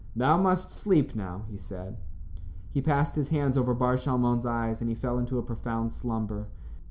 [0.15, 1.97] "Thou must sleep now," he said.
[2.71, 6.47] He passed his hands over Bar Shalmon's eyes and he fell into a profound slumber.